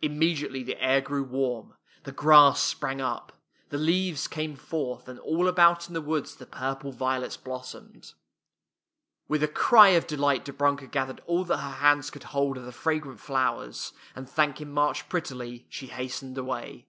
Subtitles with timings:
[0.00, 1.74] Immediately the air grew warm,
[2.04, 3.32] the grass sprang up,
[3.70, 8.14] the leaves came forth, and all about in the woods the purple violets blos somed.
[9.26, 12.66] With a cry of delight Dobrunka gath ered all that her hands could hold of
[12.66, 16.86] the fragrant flowers, and thanking March pret tily, she hastened away.